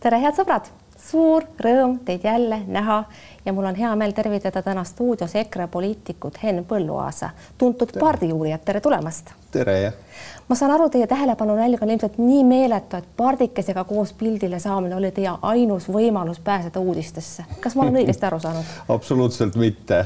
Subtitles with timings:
[0.00, 0.68] tere, head sõbrad,
[1.00, 3.02] suur rõõm teid jälle näha
[3.44, 7.30] ja mul on hea meel tervitada täna stuudios EKRE poliitikut Henn Põlluaasa,
[7.60, 9.34] tuntud pardiuurijat, tere tulemast.
[9.50, 9.92] Tere.
[10.48, 15.10] ma saan aru, teie tähelepanunälg on ilmselt nii meeletu, et pardikesega koos pildile saamine oli
[15.14, 17.44] teie ainus võimalus pääseda uudistesse.
[17.60, 18.74] kas ma olen õigesti aru saanud?
[18.88, 20.04] absoluutselt mitte.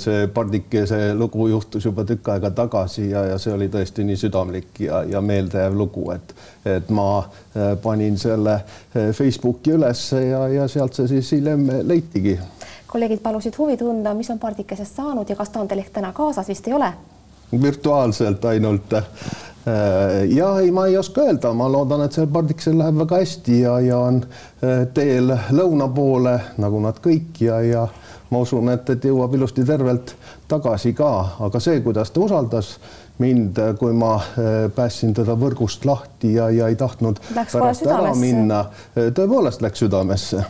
[0.00, 4.80] see pardikese lugu juhtus juba tükk aega tagasi ja, ja see oli tõesti nii südamlik
[4.80, 6.32] ja, ja meeldejääv lugu, et,
[6.64, 12.38] et ma äh, panin selle äh, Facebooki ülesse ja, ja sealt see siis hiljem leitigi
[12.88, 16.14] kolleegid palusid huvi tunda, mis on pardikesest saanud ja kas ta on teil ehk täna
[16.16, 16.92] kaasas, vist ei ole?
[17.52, 18.92] Virtuaalselt ainult.
[18.92, 19.04] Äh,
[20.28, 23.78] ja ei, ma ei oska öelda, ma loodan, et sellel pardikesel läheb väga hästi ja,
[23.84, 27.82] ja on äh, teel lõuna poole nagu nad kõik ja, ja
[28.30, 30.14] ma usun, et, et jõuab ilusti tervelt
[30.48, 31.10] tagasi ka,
[31.44, 32.76] aga see, kuidas ta usaldas
[33.18, 38.14] mind, kui ma äh, päästsin teda võrgust lahti ja, ja ei tahtnud läks pärast ära
[38.16, 40.44] minna, tõepoolest läks südamesse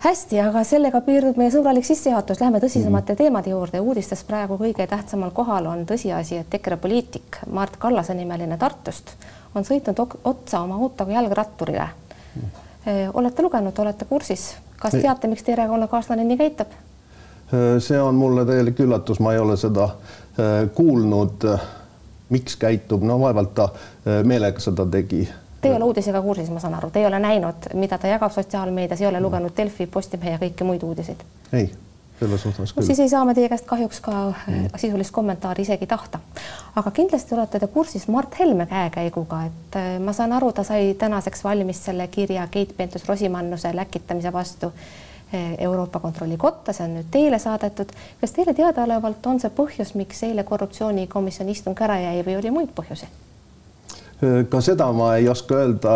[0.00, 3.18] hästi, aga sellega piirdub meie sõbralik sissejuhatus, lähme tõsisemate mm -hmm.
[3.18, 3.80] teemade juurde.
[3.80, 9.12] uudistes praegu kõige tähtsamal kohal on tõsiasi, et EKRE poliitik Mart Kallase nimeline Tartust
[9.54, 11.88] on sõitnud otsa oma autoga jalgratturile
[12.36, 12.42] mm.
[12.42, 13.10] -hmm.
[13.14, 15.02] olete lugenud, olete kursis, kas ei.
[15.02, 16.68] teate, miks teie erakonnakaaslane nii käitub?
[17.78, 19.88] see on mulle täielik üllatus, ma ei ole seda
[20.74, 21.58] kuulnud.
[22.28, 23.68] miks käitub, no vaevalt ta
[24.22, 25.28] meelega seda tegi
[25.60, 28.32] Te ei ole uudisega kursis, ma saan aru, te ei ole näinud, mida ta jagab
[28.32, 31.20] sotsiaalmeedias, ei ole lugenud Delfi, Postimehe ja kõiki muid uudiseid?
[31.52, 31.66] ei,
[32.20, 32.86] selles suhtes küll.
[32.86, 34.70] siis ei saa me teie käest kahjuks ka mm.
[34.76, 36.20] sisulist kommentaari isegi tahta.
[36.76, 40.94] aga kindlasti olete te kursis Mart Helme käekäiguga, et äh, ma saan aru, ta sai
[40.98, 47.38] tänaseks valmis selle kirja Keit Pentus-Rosimannuse läkitamise vastu äh, Euroopa Kontrollikotta, see on nüüd teile
[47.38, 47.92] saadetud.
[48.20, 52.72] kas teile teadaolevalt on see põhjus, miks eile korruptsioonikomisjoni istung ära jäi või oli muid
[52.76, 53.12] põhjusi?
[54.20, 55.94] Ka seda ma ei oska öelda,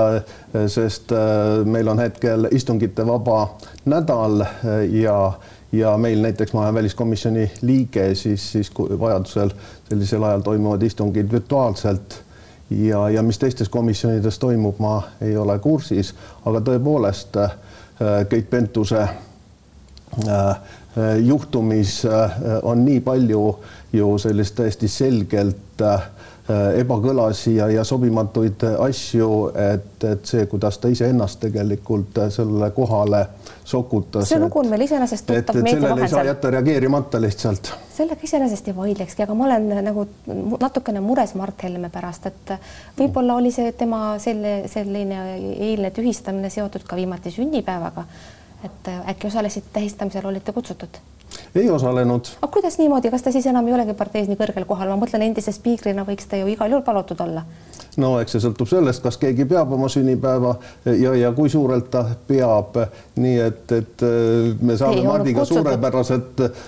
[0.70, 3.50] sest äh, meil on hetkel istungite vaba
[3.84, 5.32] nädal äh, ja,
[5.72, 9.52] ja meil näiteks ma olen väliskomisjoni liige, siis, siis vajadusel
[9.88, 12.22] sellisel ajal toimuvad istungid virtuaalselt.
[12.70, 16.14] Ja, ja mis teistes komisjonides toimub, ma ei ole kursis,
[16.48, 17.58] aga tõepoolest äh,
[18.28, 19.06] Keit Pentuse
[21.22, 22.04] juhtumis
[22.62, 23.40] on nii palju
[23.92, 25.98] ju sellist täiesti selgelt Äh,
[26.52, 33.22] ebakõlasi ja, ja sobimatuid asju, et, et see, kuidas ta iseennast tegelikult äh, sellele kohale
[33.64, 34.28] sokutas.
[34.28, 36.04] see lugu on meil iseenesest tuttav meedia vahendusel.
[36.04, 37.72] ei saa jätta reageerimata lihtsalt.
[37.96, 40.04] sellega iseenesest ei vaidlekski, aga ma olen nagu
[40.60, 42.54] natukene mures Mart Helme pärast, et
[43.00, 45.24] võib-olla oli see tema selle, selline
[45.70, 48.04] eilne tühistamine seotud ka viimati sünnipäevaga.
[48.64, 51.00] et äkki osalesite tähistamisel, olite kutsutud
[51.54, 52.26] ei osalenud.
[52.42, 55.22] aga kuidas niimoodi, kas ta siis enam ei olegi parteis nii kõrgel kohal, ma mõtlen
[55.28, 57.44] endise spiikrina võiks ta ju igal juhul palutud olla.
[58.00, 60.56] No eks see sõltub sellest, kas keegi peab oma sünnipäeva
[60.88, 62.78] ja, ja kui suurelt ta peab.
[63.14, 66.62] nii et, et äh, me saame Mardiga suurepäraselt äh,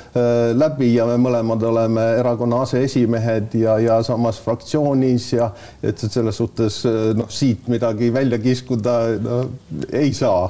[0.54, 5.50] läbi ja me mõlemad oleme erakonna aseesimehed ja, ja samas fraktsioonis ja
[5.82, 9.40] et selles suhtes äh, noh, siit midagi välja kiskuda no,
[9.90, 10.46] ei saa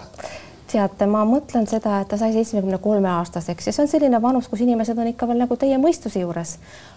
[0.77, 4.49] teate, ma mõtlen seda, et ta sai seitsmekümne kolme aastaseks ja see on selline vanus,
[4.51, 6.57] kus inimesed on ikka veel nagu teie mõistuse juures.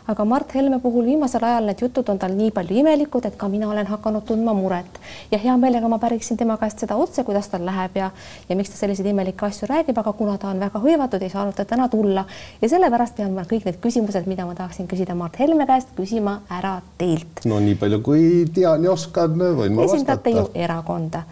[0.09, 3.47] aga Mart Helme puhul viimasel ajal need jutud on tal nii palju imelikud, et ka
[3.47, 4.99] mina olen hakanud tundma muret
[5.31, 8.09] ja hea meelega ma päriksin tema käest seda otse, kuidas tal läheb ja
[8.49, 11.55] ja miks ta selliseid imelikke asju räägib, aga kuna ta on väga hõivatud, ei saanud
[11.55, 12.25] ta täna tulla
[12.61, 16.39] ja sellepärast pean ma kõik need küsimused, mida ma tahaksin küsida Mart Helme käest, küsima
[16.49, 17.45] ära teilt.
[17.45, 20.01] no nii palju, kui tean ja oskan, võin ma vastata.
[20.01, 21.23] esindate ju erakonda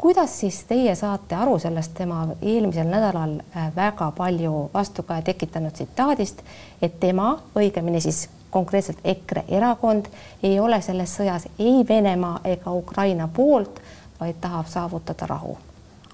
[0.00, 6.42] kuidas siis teie saate aru sellest tema eelmisel nädalal äh, väga palju vastukaja tekitanud tsitaadist,
[6.82, 10.06] et tema, õigemini siis konkreetselt EKRE erakond
[10.42, 13.80] ei ole selles sõjas ei Venemaa ega Ukraina poolt,
[14.20, 15.56] vaid tahab saavutada rahu.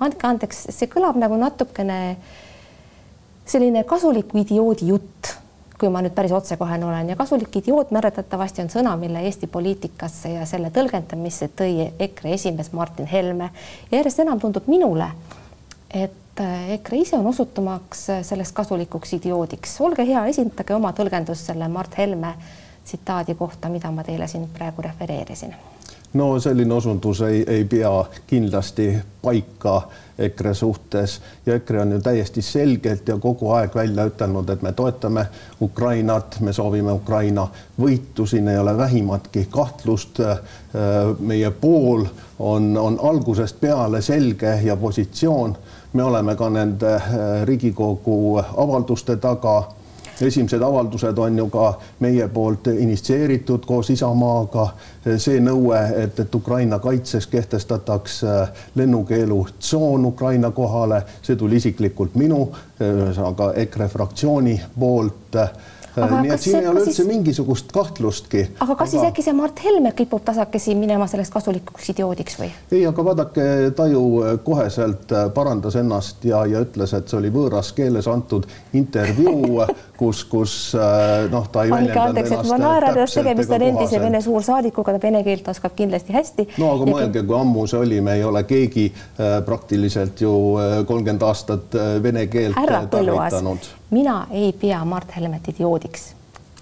[0.01, 2.17] andke andeks, see kõlab nagu natukene
[3.47, 5.35] selline kasuliku idioodi jutt
[5.83, 10.31] kui ma nüüd päris otsekohene olen ja kasulik idioot mäletatavasti on sõna, mille Eesti poliitikasse
[10.37, 13.51] ja selle tõlgendamisse tõi EKRE esimees Martin Helme.
[13.91, 15.11] järjest enam tundub minule,
[15.91, 19.81] et äh, EKRE ise on osutumaks selleks kasulikuks idioodiks.
[19.81, 22.35] olge hea, esitage oma tõlgendus selle Mart Helme
[22.85, 25.72] tsitaadi kohta, mida ma teile siin praegu refereerisin
[26.15, 29.83] no selline osundus ei, ei pea kindlasti paika
[30.19, 34.73] EKRE suhtes ja EKRE on ju täiesti selgelt ja kogu aeg välja ütelnud, et me
[34.73, 35.27] toetame
[35.61, 37.47] Ukrainat, me soovime Ukraina
[37.81, 40.21] võitu, siin ei ole vähimatki kahtlust.
[41.19, 42.05] meie pool
[42.39, 45.57] on, on algusest peale selge ja positsioon.
[45.93, 47.01] me oleme ka nende
[47.45, 49.69] Riigikogu avalduste taga
[50.23, 51.67] esimesed avaldused on ju ka
[52.01, 54.69] meie poolt initsieeritud koos Isamaaga.
[55.17, 58.21] see nõue, et, et Ukraina kaitseks kehtestataks
[58.75, 62.49] lennukeelutsoon Ukraina kohale, see tuli isiklikult minu,
[62.81, 67.09] ühesõnaga EKRE fraktsiooni poolt Aga nii et siin ei ole üldse siis...
[67.09, 68.45] mingisugust kahtlustki.
[68.59, 68.91] aga kas aga...
[68.91, 72.49] siis äkki see Mart Helme kipub tasakesi minema sellest kasulikuks idioodiks või?
[72.73, 73.47] ei, aga vaadake,
[73.77, 74.05] ta ju
[74.45, 78.49] koheselt parandas ennast ja, ja ütles, et see oli võõras keeles antud
[78.79, 79.67] intervjuu,
[80.01, 80.57] kus, kus
[81.33, 85.03] noh, ta ei andke andeks, et ma naeran, et tegemist on endise Vene suursaadikuga, ta
[85.03, 86.49] vene keelt oskab kindlasti hästi.
[86.63, 90.33] no aga mõelge kui ammu see oli, me ei ole keegi äh, praktiliselt ju
[90.89, 96.11] kolmkümmend aastat vene keelt tarvitanud mina ei pea Mart Helmet idioodiks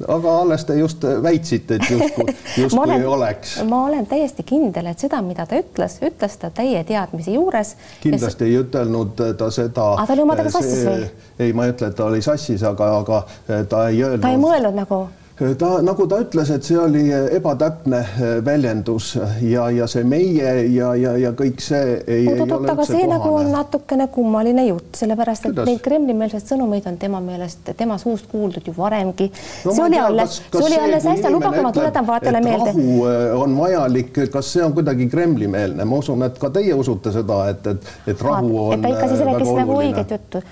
[0.08, 3.58] aga alles te just väitsite, et justkui, justkui ei oleks.
[3.68, 7.74] ma olen täiesti kindel, et seda, mida ta ütles, ütles ta täie teadmise juures.
[8.00, 8.48] kindlasti ja...
[8.48, 9.92] ei ütelnud ta seda.
[9.92, 11.08] aga ta oli omadega sassis või?
[11.38, 13.22] ei, ma ei ütle, et ta oli sassis, aga, aga
[13.68, 14.24] ta ei öelnud.
[14.24, 15.02] ta ei mõelnud nagu
[15.40, 17.02] ta, nagu ta ütles, et see oli
[17.36, 19.14] ebatäpne eh, väljendus
[19.46, 23.10] ja, ja see meie ja, ja, ja kõik see ei, ei ole aga see kohane.
[23.14, 25.70] nagu on natukene kummaline jutt, sellepärast et Kuidas?
[25.70, 29.72] neid Kremli-meelseid sõnumeid on tema meelest, tema suust kuuldud ju varemgi no,.
[29.72, 32.74] see oli alles, see oli alles äsja, lubage, ma tuletan vaatajale meelde.
[32.74, 37.14] rahu eh, on vajalik, kas see on kuidagi Kremli-meelne, ma usun, et ka teie usute
[37.16, 38.74] seda, et, et, et rahu on.
[38.76, 40.44] et ta ikka siis eh, rääkis nagu õiget juttu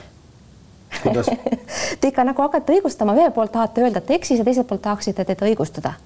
[1.03, 1.31] kuidas
[2.01, 5.25] Te ikka nagu hakkate õigustama, ühelt poolt tahate öelda, et eksis ja teiselt poolt tahaksite
[5.25, 5.97] teda õigustada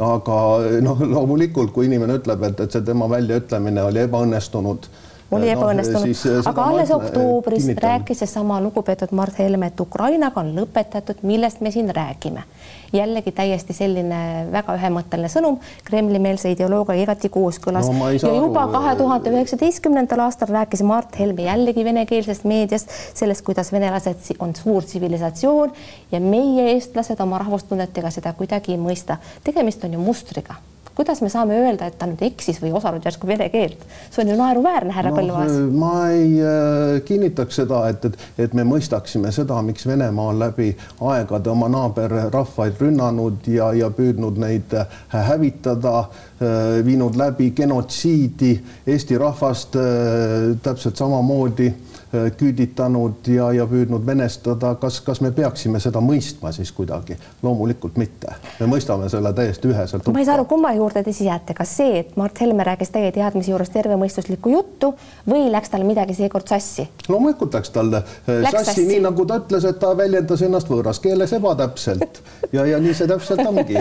[0.00, 0.36] aga
[0.80, 4.88] noh, loomulikult, kui inimene ütleb, et, et see tema väljaütlemine oli ebaõnnestunud
[5.32, 7.88] oli no, ebaõnnestunud, aga alles oktoobris kinnitan.
[7.88, 12.44] rääkis seesama lugupeetud Mart Helme, et Ukrainaga on lõpetatud, millest me siin räägime.
[12.92, 17.90] Jällegi täiesti selline väga ühemõtteline sõnum, Kremli-meelse ideoloogiaga igati kooskõlas.
[17.92, 23.72] No, ja juba kahe tuhande üheksateistkümnendal aastal rääkis Mart Helme jällegi venekeelsest meediast, sellest, kuidas
[23.72, 25.72] venelased on suur tsivilisatsioon
[26.12, 29.16] ja meie, eestlased oma rahvustunnetega seda kuidagi ei mõista.
[29.44, 30.60] tegemist on ju mustriga
[30.94, 33.84] kuidas me saame öelda, et ta nüüd eksis või osanud järsku vene keelt?
[34.10, 35.54] see on ju naeruväärne, härra no, Põlluaas.
[35.78, 40.70] ma ei äh, kinnitaks seda, et, et, et me mõistaksime seda, miks Venemaa on läbi
[41.12, 48.54] aegade oma naaberrahvaid rünnanud ja, ja püüdnud neid äh, hävitada äh,, viinud läbi genotsiidi
[48.86, 51.72] Eesti rahvast äh, täpselt samamoodi
[52.12, 57.16] küüditanud ja, ja püüdnud venestada, kas, kas me peaksime seda mõistma siis kuidagi?
[57.42, 60.08] loomulikult mitte, me mõistame selle täiesti üheselt.
[60.12, 62.92] ma ei saa aru, kumma juurde te siis jääte, kas see, et Mart Helme rääkis
[62.92, 64.92] teie teadmise juures tervemõistuslikku juttu
[65.28, 66.88] või läks tal midagi seekord sassi?
[67.08, 70.70] loomulikult läks tal äh, läks sassi, sassi., nii nagu ta ütles, et ta väljendas ennast
[70.70, 72.22] võõras keeles ebatäpselt
[72.52, 73.80] ja, ja nii see täpselt ongi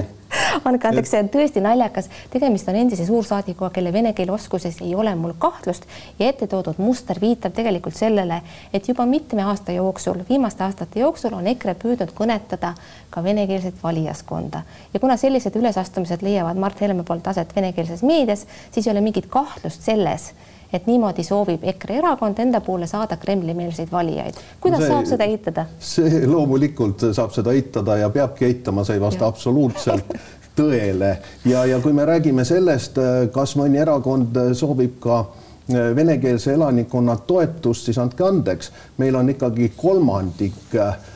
[0.66, 4.94] andke andeks, see on tõesti naljakas, tegemist on endise suursaadikuga, kelle vene keele oskuses ei
[4.96, 5.88] ole mul kahtlust
[6.20, 8.42] ja ette toodud muster viitab tegelikult sellele,
[8.74, 12.76] et juba mitme aasta jooksul, viimaste aastate jooksul on EKRE püüdnud kõnetada
[13.10, 14.64] ka venekeelset valijaskonda
[14.94, 19.30] ja kuna sellised ülesastumised leiavad Mart Helme poolt aset venekeelses meedias, siis ei ole mingit
[19.32, 20.32] kahtlust selles
[20.74, 24.38] et niimoodi soovib EKRE erakond enda poole saada Kremli-meelseid valijaid.
[24.62, 25.66] kuidas see, saab seda eitada?
[25.80, 29.34] see loomulikult saab seda eitada ja peabki eitama, see ei vasta ja.
[29.34, 30.16] absoluutselt
[30.56, 31.16] tõele.
[31.46, 33.00] Ja, ja kui me räägime sellest,
[33.34, 39.72] kas mõni erakond soovib ka äh, venekeelse elanikkonna toetust, siis andke andeks, meil on ikkagi
[39.78, 41.11] kolmandik äh, Äh,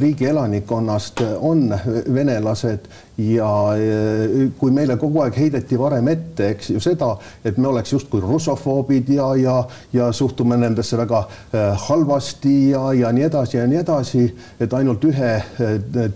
[0.00, 1.68] riigi elanikkonnast on
[2.14, 2.88] venelased
[3.18, 7.94] ja äh, kui meile kogu aeg heideti varem ette, eks ju seda, et me oleks
[7.94, 9.56] justkui russofoobid ja, ja,
[9.96, 14.26] ja suhtume nendesse väga äh, halvasti ja, ja nii edasi ja nii edasi,
[14.60, 15.32] et ainult ühe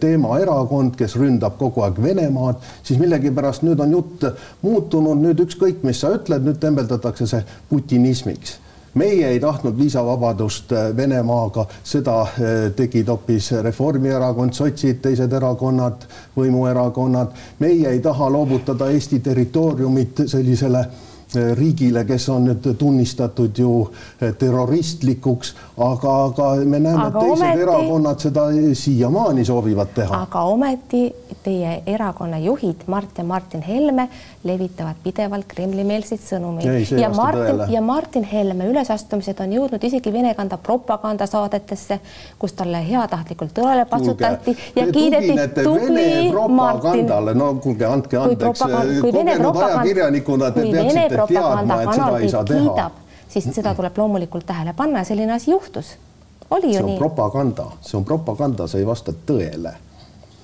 [0.00, 4.26] teema erakond, kes ründab kogu aeg Venemaad, siis millegipärast nüüd on jutt
[4.62, 8.58] muutunud, nüüd ükskõik, mis sa ütled, nüüd tembeldatakse see putinismiks
[8.94, 12.30] meie ei tahtnud viisavabadust äh, Venemaaga, seda äh,
[12.76, 16.06] tegid hoopis Reformierakond, sotsid, teised erakonnad,
[16.36, 17.36] võimuerakonnad.
[17.58, 23.74] meie ei taha loovutada Eesti territooriumit sellisele äh, riigile, kes on nüüd tunnistatud ju
[24.38, 30.22] terroristlikuks, aga, aga me näeme, et teised ometi, erakonnad seda siiamaani soovivad teha.
[30.26, 31.04] aga ometi
[31.44, 34.08] teie erakonna juhid Mart ja Martin Helme
[34.44, 40.58] levitavad pidevalt Kremli-meelseid sõnumeid ja Martin ja Martin Helme ülesastumised on jõudnud isegi Vene kanda
[40.58, 42.00] propagandasaadetesse,
[42.38, 47.10] kus talle heatahtlikult õlale patsutati ja kiideti tubli Martin.
[47.34, 48.64] no kuulge, andke andeks,
[49.00, 52.90] kogenud ajakirjanikuna te peaksite teadma, et seda ei saa teha
[53.30, 55.98] siis seda tuleb loomulikult tähele panna ja selline asi juhtus.
[56.50, 56.98] oli ju nii?
[56.98, 59.74] propaganda, see on propaganda, see ei vasta tõele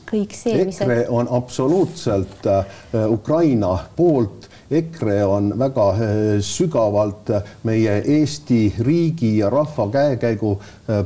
[0.06, 2.64] kõik see, mis EKRE on absoluutselt äh,
[3.10, 5.84] Ukraina poolt EKRE on väga
[6.40, 7.30] sügavalt
[7.62, 10.56] meie Eesti riigi ja rahva käekäigu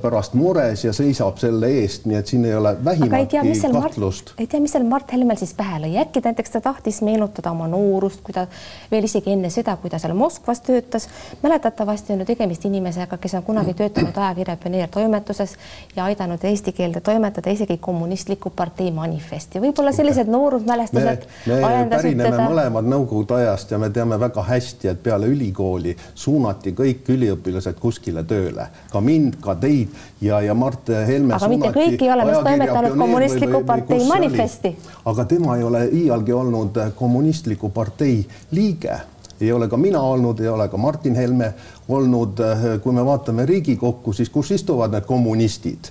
[0.03, 3.39] pärast mures ja seisab selle eest, nii et siin ei ole vähimatki
[3.73, 4.33] kahtlust.
[4.39, 7.69] ei tea, mis seal Mart Helmel siis pähe lõi, äkki näiteks ta tahtis meenutada oma
[7.69, 8.47] noorust, kui ta
[8.91, 11.09] veel isegi enne seda, kui ta seal Moskvas töötas.
[11.43, 15.57] mäletatavasti on ju tegemist inimesega, kes on kunagi töötanud ajakirja Pioneer toimetuses
[15.97, 19.61] ja aidanud eesti keelde toimetada isegi kommunistliku partei manifesti.
[19.61, 21.29] võib-olla sellised noorusmälestused.
[21.47, 22.49] me, me pärineme teda...
[22.49, 28.25] mõlemad Nõukogude ajast ja me teame väga hästi, et peale ülikooli suunati kõik üliõpilased kuskile
[28.25, 31.35] tööle, ka mind, ka teid ja, ja Mart Helme.
[31.37, 34.77] aga mitte kõik ei ole meist toimetanud kommunistliku partei manifesti.
[35.05, 39.01] aga tema ei ole iialgi olnud kommunistliku partei liige
[39.41, 41.55] ei ole ka mina olnud, ei ole ka Martin Helme
[41.89, 42.41] olnud.
[42.83, 45.91] kui me vaatame Riigikokku, siis kus istuvad need kommunistid?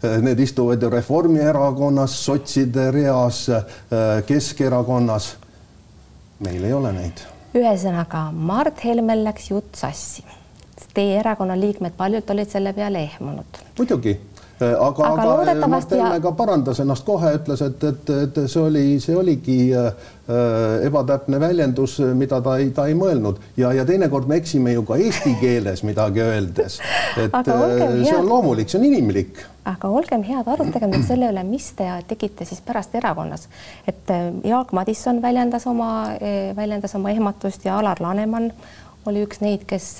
[0.00, 3.46] Need istuvad ju Reformierakonnas, sotside reas,
[4.26, 5.36] Keskerakonnas.
[6.40, 7.22] Meil ei ole neid.
[7.54, 10.24] ühesõnaga, Mart Helmel läks jutt sassi.
[10.94, 13.60] Teie erakonna liikmed paljud olid selle peale ehmunud.
[13.78, 14.16] muidugi
[14.60, 16.22] aga, aga, aga Mart Helme ja...
[16.22, 19.88] ka parandas ennast kohe, ütles, et, et, et see oli, see oligi äh,
[20.86, 24.98] ebatäpne väljendus, mida ta ei, ta ei mõelnud ja, ja teinekord me eksime ju ka
[25.00, 26.76] eesti keeles midagi öeldes.
[27.24, 27.64] et äh,
[28.04, 29.40] see on loomulik, see on inimlik.
[29.70, 33.48] aga olgem head, arutagem nüüd selle üle, mis te tegite siis pärast erakonnas,
[33.88, 35.90] et äh, Jaak Madisson väljendas oma,
[36.56, 38.52] väljendas oma ehmatust ja Alar Laneman
[39.08, 39.94] oli üks neid, kes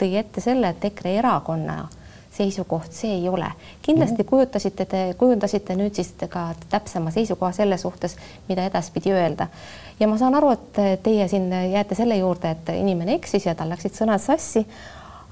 [0.00, 1.82] tõi ette selle, et EKRE erakonna
[2.30, 3.46] seisukoht see ei ole.
[3.82, 4.30] kindlasti -hmm.
[4.30, 8.16] kujutasite te, kujundasite nüüd siis ka täpsema seisukoha selle suhtes,
[8.48, 9.46] mida edaspidi öelda.
[10.00, 13.68] ja ma saan aru, et teie siin jääte selle juurde, et inimene eksis ja tal
[13.68, 14.66] läksid sõnad sassi.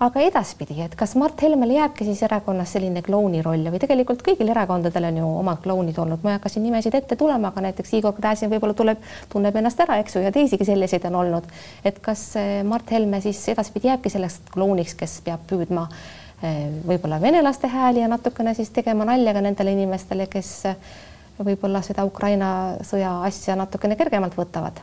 [0.00, 4.50] aga edaspidi, et kas Mart Helmele jääbki siis erakonnas selline klouni roll või tegelikult kõigil
[4.50, 7.94] erakondadel on ju omad klounid olnud, ma ei hakka siin nimesid ette tulema, aga näiteks
[7.94, 11.44] Igor Gräzin võib-olla tuleb, tunneb ennast ära, eks ju, ja teisigi selliseid on olnud.
[11.84, 16.16] et kas Mart Helme siis edaspidi jääbki selleks klouniks, kes peab püüdma äh, Eh,
[16.86, 20.76] võib-olla venelaste hääli ja natukene siis tegema nalja ka nendele inimestele, kes eh,
[21.38, 22.52] võib-olla seda Ukraina
[22.86, 24.78] sõja asja natukene kergemalt võtavad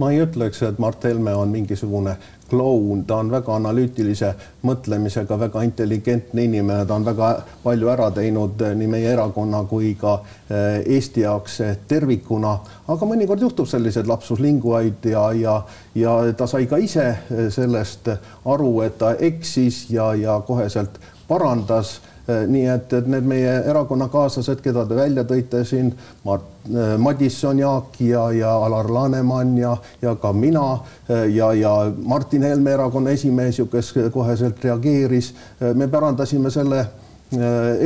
[0.00, 2.16] ma ei ütleks, et Mart Helme on mingisugune
[2.50, 4.30] kloun, ta on väga analüütilise
[4.66, 7.28] mõtlemisega, väga intelligentne inimene, ta on väga
[7.62, 10.16] palju ära teinud nii meie erakonna kui ka
[10.50, 12.56] Eesti jaoks tervikuna.
[12.88, 15.56] aga mõnikord juhtub selliseid lapsuslinguaid ja, ja,
[15.94, 17.06] ja ta sai ka ise
[17.50, 18.10] sellest
[18.44, 22.00] aru, et ta eksis ja, ja koheselt parandas
[22.46, 25.92] nii et, et need meie erakonnakaaslased, keda te välja tõite siin,
[26.26, 32.46] äh, Madisson, Jaak ja, ja Alar Laneman ja, ja ka mina äh, ja, ja Martin
[32.46, 35.34] Helme, erakonna esimees ju, kes koheselt reageeris,
[35.74, 36.84] me pärandasime selle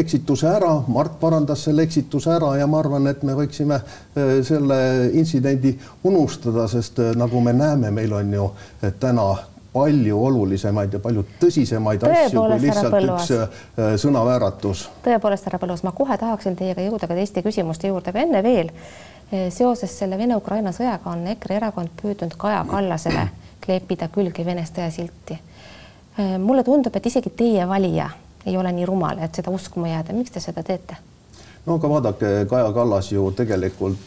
[0.00, 3.76] eksituse ära, Mart parandas selle eksituse ära ja ma arvan, et me võiksime
[4.46, 4.78] selle
[5.20, 5.74] intsidendi
[6.08, 8.46] unustada, sest nagu me näeme, meil on ju
[9.00, 9.26] täna
[9.74, 14.84] palju olulisemaid ja palju tõsisemaid asju kui lihtsalt üks äh, sõnavääratus.
[15.02, 18.70] tõepoolest, härra Põllus, ma kohe tahaksin teiega jõuda ka teiste küsimuste juurde, aga enne veel
[18.70, 23.26] äh, seoses selle Vene-Ukraina sõjaga on EKRE erakond püüdnud Kaja Kallasele
[23.64, 25.40] kleepida külge venestaja silti.
[26.20, 28.12] Äh, mulle tundub, et isegi teie valija
[28.46, 30.14] ei ole nii rumal, et seda uskuma jääda.
[30.14, 31.00] miks te seda teete?
[31.66, 34.06] no aga vaadake, Kaja Kallas ju tegelikult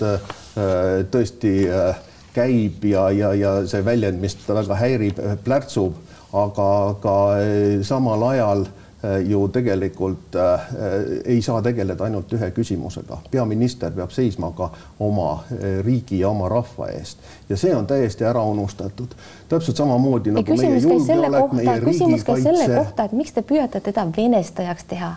[1.11, 2.05] tõesti äh,
[2.37, 5.95] käib ja, ja, ja see väljend, mis ta väga häirib, plärtsub,
[6.35, 6.67] aga
[7.01, 10.71] ka eh, samal ajal eh, ju tegelikult äh,
[11.25, 13.19] ei saa tegeleda ainult ühe küsimusega.
[13.31, 15.43] peaminister peab seisma ka oma
[15.85, 19.15] riigi ja oma rahva eest ja see on täiesti ära unustatud.
[19.49, 21.91] täpselt samamoodi nagu ei, meie julgeolek, meie riigikaitse.
[21.91, 25.15] küsimus käis selle kohta, et miks te püüate teda venestajaks teha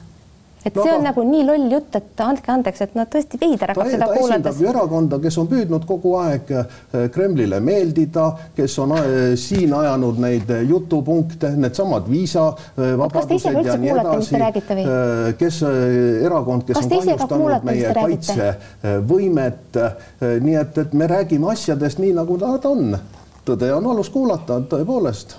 [0.64, 3.73] et no, see on nagu nii loll jutt, et andke andeks, et no tõesti veider
[3.73, 4.61] hakkab seda kuulates.
[4.61, 8.26] ju erakonda, kes on püüdnud kogu aeg eh, Kremlile meeldida,
[8.57, 14.43] kes on eh, siin ajanud neid eh, jutupunkte, needsamad viisavabadused ja nii edasi.
[15.40, 15.62] kes,
[16.29, 19.81] erakond, kes kas on kahjustanud meie kaitsevõimet.
[20.45, 22.99] nii et, et me räägime asjadest nii, nagu nad on.
[23.49, 25.38] tõde on valus kuulata, tõepoolest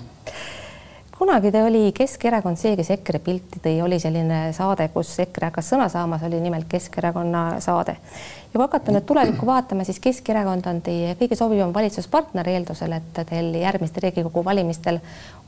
[1.22, 5.68] kunagi ta oli Keskerakond see, kes EKRE pilti tõi, oli selline saade, kus EKRE hakkas
[5.70, 7.94] sõna saama, see oli nimelt Keskerakonna saade.
[7.94, 13.20] ja kui hakata nüüd tulevikku vaatama, siis Keskerakond on teie kõige sobivam valitsuspartner eeldusel, et
[13.28, 14.98] teil järgmistel Riigikogu valimistel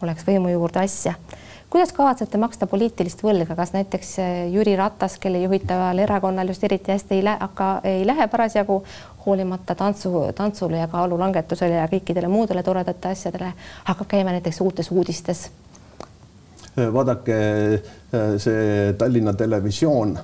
[0.03, 1.17] oleks võimu juurde asja
[1.75, 4.13] kuidas kavatsete maksta poliitilist võlga, kas näiteks
[4.55, 8.79] Jüri Ratas, kelle juhitaval erakonnal just eriti hästi ei lähe, aga ei lähe parasjagu
[9.27, 13.51] hoolimata tantsu, tantsule ja kaalulangetusele ja kõikidele muudele toredate asjadele,
[13.91, 15.49] hakkab käima näiteks uutes uudistes?
[16.77, 17.37] Vaadake,
[18.39, 20.19] see Tallinna Televisioon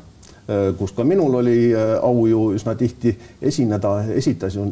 [0.79, 1.59] kus ka minul oli
[2.03, 4.65] au ju üsna tihti esineda, esitas ju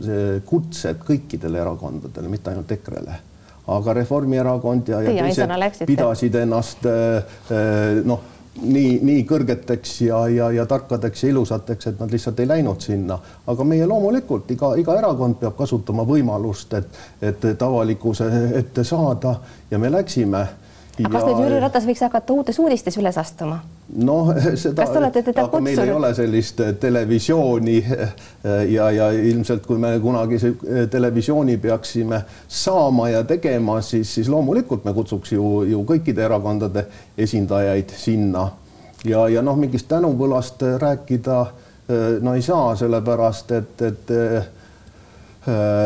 [0.47, 3.19] kutsed kõikidele erakondadele, mitte ainult EKRE-le.
[3.69, 6.87] Aga Reformierakond ja, ja teised pidasid ennast
[8.09, 8.23] noh,
[8.63, 13.19] nii, nii kõrgeteks ja, ja, ja tarkadeks ja ilusateks, et nad lihtsalt ei läinud sinna.
[13.47, 19.37] aga meie loomulikult iga, iga erakond peab kasutama võimalust, et, et avalikkuse ette saada.
[19.71, 20.47] Ja me läksime
[20.99, 23.61] aga kas nüüd Jüri Ratas võiks hakata uutes uudistes üles astuma?
[23.89, 24.31] noh,
[24.63, 24.87] seda,
[25.45, 28.13] aga meil ei ole sellist äh, televisiooni äh,
[28.77, 34.85] ja, ja ilmselt kui me kunagi äh, televisiooni peaksime saama ja tegema, siis, siis loomulikult
[34.85, 36.87] me kutsuks ju, ju kõikide erakondade
[37.19, 38.49] esindajaid sinna
[39.07, 41.41] ja, ja noh, mingist tänupõlast rääkida
[42.21, 44.11] no ei saa, sellepärast et, et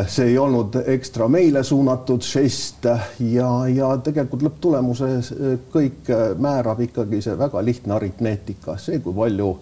[0.08, 2.88] see ei olnud ekstra meile suunatud žest
[3.20, 9.14] ja, ja tegelikult lõpptulemuses äh, kõik äh, määrab ikkagi see väga lihtne aritmeetika, see, kui
[9.16, 9.54] palju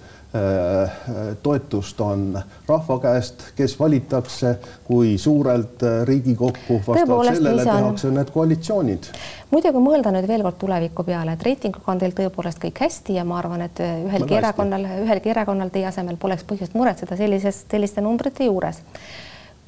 [1.43, 2.37] toetust on
[2.69, 4.53] rahva käest, kes valitakse,
[4.87, 9.09] kui suurelt Riigikokku, vastavalt sellele tehakse need koalitsioonid.
[9.51, 13.25] muidugi mõelda nüüd veel kord tuleviku peale, et reitinguga on teil tõepoolest kõik hästi ja
[13.27, 18.47] ma arvan, et ühelgi erakonnal, ühelgi erakonnal teie asemel poleks põhjust muretseda sellises, selliste numbrite
[18.47, 18.85] juures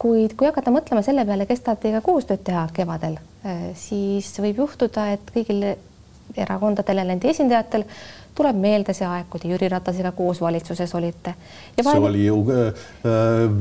[0.02, 4.64] kuid kui hakata mõtlema selle peale, kes tahab teiega koostööd teha kevadel, eh, siis võib
[4.64, 5.76] juhtuda, et kõigil
[6.38, 7.84] erakondadel ja nende esindajatel
[8.32, 11.34] tuleb meelde see aeg, kui te Jüri Ratasega koos valitsuses olite.
[11.76, 12.84] see oli ju äh,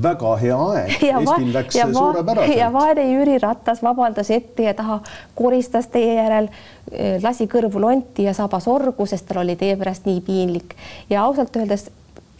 [0.03, 2.57] väga hea aeg, Eestil läks ja suurepäraselt.
[2.57, 5.01] ja vaene Jüri Ratas vabandas ette ja taha
[5.35, 6.47] koristas teie järel,
[7.23, 10.77] lasi kõrvu lonti ja saba sorgu, sest tal oli teie pärast nii piinlik
[11.09, 11.89] ja ausalt öeldes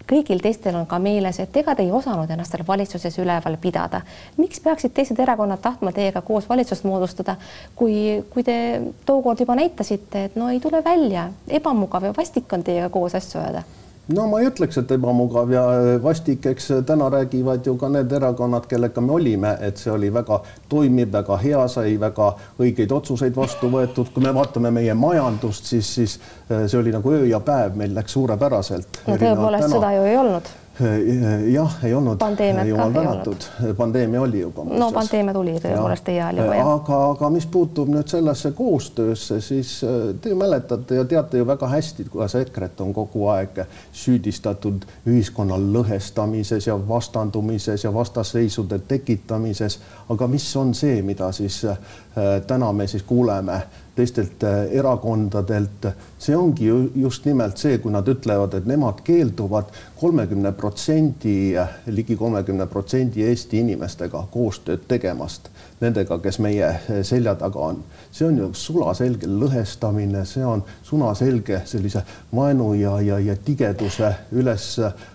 [0.10, 4.01] kõigil teistel on ka meeles, et ega te ei osanud ennast seal valitsuses üleval pidada.
[4.38, 7.36] miks peaksid teised erakonnad tahtma teiega koos valitsust moodustada,
[7.75, 8.58] kui, kui te
[9.05, 13.39] tookord juba näitasite, et no ei tule välja, ebamugav ja vastik on teiega koos asju
[13.41, 13.63] ajada
[14.15, 17.89] no ma ei ütleks, et ebamugav ja äh, vastik, eks äh, täna räägivad ju ka
[17.89, 22.96] need erakonnad, kellega me olime, et see oli väga toimiv, väga hea, sai väga õigeid
[22.96, 24.13] otsuseid vastu võetud.
[24.13, 26.18] kui me vaatame meie majandust, siis, siis
[26.50, 29.06] äh, see oli nagu öö ja päev, meil läks suurepäraselt.
[29.08, 30.58] no tõepoolest, seda ju ei olnud
[31.54, 32.20] jah, ei olnud.
[32.68, 33.36] jumal tänatud,
[33.77, 34.64] pandeemia oli juba.
[34.64, 36.74] no pandeemia tuli tõepoolest teie ajal juba.
[36.74, 41.68] aga, aga mis puutub nüüd sellesse koostöösse, siis äh, te mäletate ja teate ju väga
[41.68, 49.79] hästi, kuidas EKRE-t on kogu aeg süüdistatud ühiskonna lõhestamises ja vastandumises ja vastasseisude tekitamises.
[50.10, 51.77] aga mis on see, mida siis äh,
[52.48, 53.62] täna me siis kuuleme
[54.01, 55.87] teistelt äh, erakondadelt.
[56.22, 61.55] see ongi ju just nimelt see, kui nad ütlevad, et nemad keelduvad kolmekümne protsendi,
[61.90, 65.50] ligi kolmekümne protsendi Eesti inimestega koostööd tegemast,
[65.81, 67.83] nendega, kes meie äh, selja taga on.
[68.11, 72.03] see on ju sulaselge lõhestamine, see on sunaselge sellise
[72.35, 74.68] vaenu ja, ja, ja tigeduse üles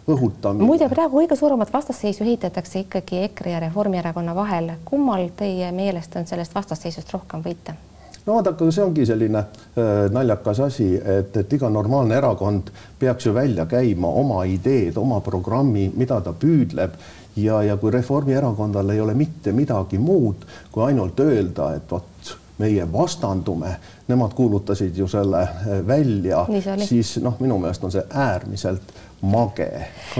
[0.08, 0.66] õhutamine.
[0.66, 4.72] muide, praegu kõige suuremat vastasseisu ehitatakse ikkagi EKRE ja Reformierakonna vahel.
[4.84, 7.78] kummal teie meelest on sellest vastasseisust rohkem võita?
[8.26, 13.34] No vaadake, see ongi selline äh, naljakas asi, et, et iga normaalne erakond peaks ju
[13.34, 16.96] välja käima oma ideed, oma programmi, mida ta püüdleb
[17.36, 22.86] ja, ja kui Reformierakondal ei ole mitte midagi muud, kui ainult öelda, et vot meie
[22.92, 23.76] vastandume,
[24.08, 26.46] nemad kuulutasid ju selle äh, välja,
[26.84, 29.70] siis noh, minu meelest on see äärmiselt mage.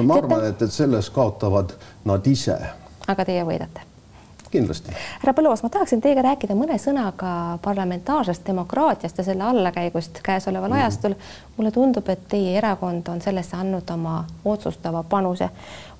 [0.03, 2.59] ma arvan, et, et selles kaotavad nad ise.
[3.07, 3.86] aga teie võidate
[4.57, 4.95] kindlasti.
[5.21, 7.33] härra Põlluaas, ma tahaksin teiega rääkida mõne sõnaga
[7.65, 10.81] parlamentaarsest demokraatiast ja selle allakäigust käesoleval mm.
[10.81, 11.17] ajastul.
[11.57, 15.49] mulle tundub, et teie erakond on sellesse andnud oma otsustava panuse.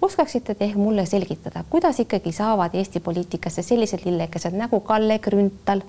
[0.03, 5.83] oskaksite te ehk mulle selgitada, kuidas ikkagi saavad Eesti poliitikasse sellised lillekesed nagu Kalle Grünthal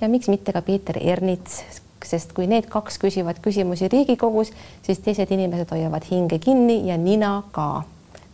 [0.00, 1.62] ja miks mitte ka Peeter Ernits,
[2.04, 7.42] sest kui need kaks küsivad küsimusi Riigikogus, siis teised inimesed hoiavad hinge kinni ja nina
[7.52, 7.84] ka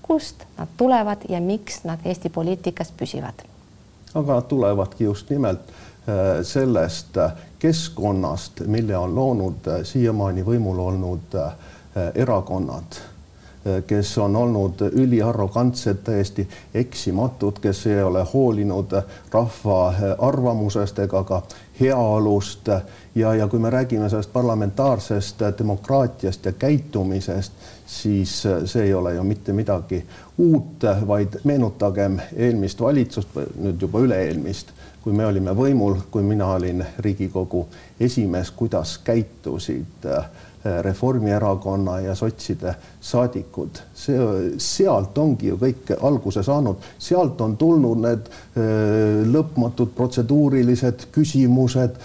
[0.02, 3.49] kust nad tulevad ja miks nad Eesti poliitikas püsivad?
[4.14, 5.60] Aga tulevadki just nimelt
[6.08, 11.38] äh, sellest äh, keskkonnast, mille on loonud äh, siiamaani võimul olnud
[12.14, 13.00] erakonnad
[13.86, 18.94] kes on olnud üliarrogantsed, täiesti eksimatud, kes ei ole hoolinud
[19.32, 21.42] rahva arvamusest ega ka
[21.80, 22.68] heaolust.
[23.14, 27.52] Ja, ja kui me räägime sellest parlamentaarsest demokraatiast ja käitumisest,
[27.86, 30.06] siis see ei ole ju mitte midagi
[30.38, 36.84] uut, vaid meenutagem eelmist valitsust, nüüd juba üle-eelmist, kui me olime võimul, kui mina olin
[36.98, 37.66] Riigikogu
[38.00, 40.06] esimees, kuidas käitusid
[40.64, 43.78] Reformierakonna ja sotside saadikud.
[43.94, 44.18] see,
[44.60, 48.28] sealt ongi ju kõik alguse saanud, sealt on tulnud need
[49.32, 51.96] lõpmatud protseduurilised küsimused,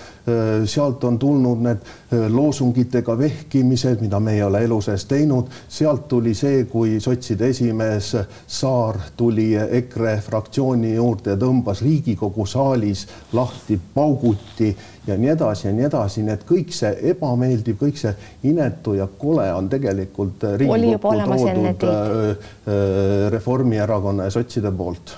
[0.65, 1.83] sealt on tulnud need
[2.31, 8.15] loosungitega vehkimised, mida me ei ole elu sees teinud, sealt tuli see, kui sotside esimees
[8.47, 14.71] Saar tuli EKRE fraktsiooni juurde ja tõmbas Riigikogu saalis lahti pauguti
[15.07, 18.13] ja nii edasi ja nii edasi, nii et kõik see ebameeldiv, kõik see
[18.49, 25.17] inetu ja kole on tegelikult Riigikokku toodud äh, äh, Reformierakonna ja sotside poolt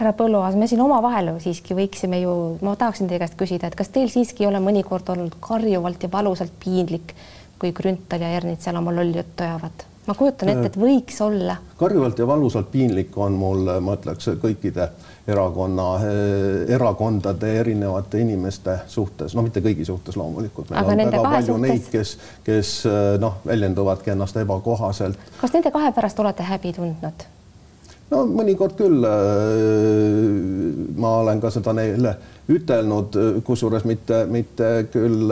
[0.00, 2.32] härra Põlluaas, me siin omavahel siiski võiksime ju,
[2.64, 6.08] ma tahaksin teie käest küsida, et kas teil siiski ei ole mõnikord olnud karjuvalt ja
[6.12, 7.12] valusalt piinlik,
[7.60, 9.86] kui Grünthal ja Ernits seal oma lolli juttu ajavad?
[10.06, 11.58] ma kujutan ette, et võiks olla.
[11.78, 14.88] karjuvalt ja valusalt piinlik on mul, ma ütleks, kõikide
[15.30, 20.72] erakonna, eh, erakondade erinevate inimeste suhtes, no mitte kõigi suhtes loomulikult.
[20.72, 21.60] aga nende kahe suhtes?
[21.66, 22.16] Neid, kes,
[22.46, 25.30] kes eh, noh, väljenduvadki ennast ebakohaselt.
[25.40, 27.26] kas nende kahe pärast olete häbi tundnud?
[28.10, 29.06] no mõnikord küll.
[29.06, 30.28] Eh,
[31.00, 32.16] ma olen ka seda neile
[32.50, 33.14] ütelnud,
[33.46, 35.30] kusjuures mitte, mitte küll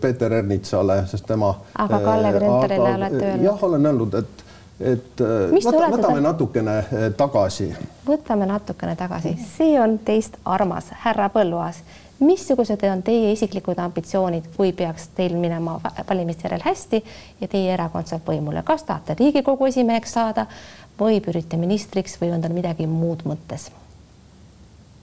[0.00, 1.50] Peeter Ernitsale, sest tema.
[1.74, 3.44] aga Kalle Grünthalile olete öelnud?
[3.44, 4.44] jah, olen öelnud, et
[4.80, 7.70] et äh, võta, võtame natukene äh, tagasi.
[8.06, 11.82] võtame natukene tagasi, see on teist armas, härra Põlluaas.
[12.20, 17.02] missugused on teie isiklikud ambitsioonid, kui peaks teil minema valimiste järel hästi
[17.40, 20.46] ja teie erakond saab võimule, kas tahate Riigikogu esimeheks saada
[21.00, 23.70] või pürite ministriks või on tal midagi muud mõttes?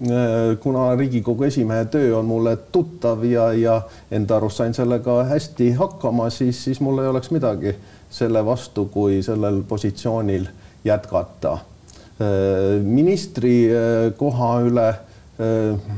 [0.02, 5.72] Äh, kuna Riigikogu esimehe töö on mulle tuttav ja, ja enda arust sain sellega hästi
[5.72, 7.76] hakkama, siis, siis mul ei oleks midagi
[8.16, 10.48] selle vastu, kui sellel positsioonil
[10.86, 11.58] jätkata.
[12.84, 15.96] ministri äh, koha üle äh,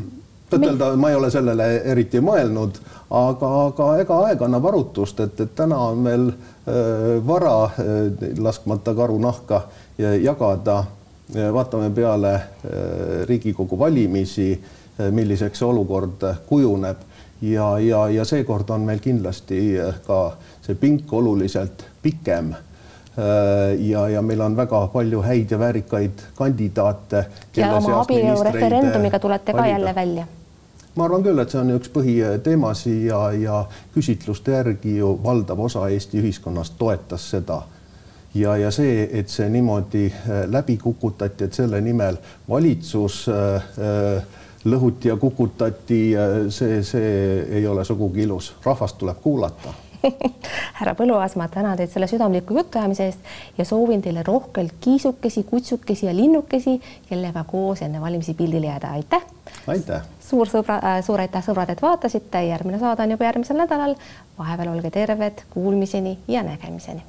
[0.49, 2.79] tõtt-öelda ma ei ole sellele eriti mõelnud,
[3.13, 7.69] aga, aga ega aeg annab arutust, et, et täna on meil äh, vara
[8.37, 10.83] laskmata karu nahka jagada.
[11.53, 12.29] vaatame peale
[13.27, 14.61] Riigikogu valimisi,
[15.11, 17.01] milliseks see olukord kujuneb
[17.41, 19.59] ja, ja, ja seekord on meil kindlasti
[20.05, 22.53] ka see pink oluliselt pikem.
[23.17, 27.25] Äh, ja, ja meil on väga palju häid ja väärikaid kandidaate.
[27.57, 29.77] ja oma abielureferendumiga tulete ka valida.
[29.77, 30.27] jälle välja
[30.97, 33.57] ma arvan küll, et see on üks põhiteemasid ja, ja
[33.93, 37.61] küsitluste järgi ju valdav osa Eesti ühiskonnast toetas seda.
[38.33, 42.17] ja, ja see, et see niimoodi äh, läbi kukutati, et selle nimel
[42.49, 45.99] valitsus äh, äh, lõhuti ja kukutati,
[46.51, 47.11] see, see
[47.59, 49.73] ei ole sugugi ilus, rahvast tuleb kuulata
[50.79, 53.19] härra Põlluaas, ma tänan teid selle südamliku jutuajamise eest
[53.57, 56.77] ja soovin teile rohkelt kiisukesi, kutsukesi ja linnukesi,
[57.09, 58.93] kellega koos enne valimisi pildile jääda.
[58.99, 59.25] aitäh!
[59.67, 60.01] aitäh!
[60.19, 63.95] suur sõbra äh,, suur aitäh, sõbrad, et vaatasite, järgmine saade on juba järgmisel nädalal.
[64.39, 67.03] vahepeal olge terved, kuulmiseni ja nägemiseni.